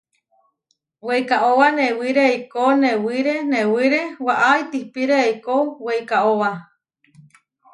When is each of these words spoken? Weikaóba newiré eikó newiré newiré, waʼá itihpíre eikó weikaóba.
Weikaóba 1.07 1.67
newiré 1.77 2.23
eikó 2.31 2.65
newiré 2.81 3.35
newiré, 3.51 4.01
waʼá 4.25 4.49
itihpíre 4.63 5.17
eikó 5.27 5.55
weikaóba. 5.85 6.49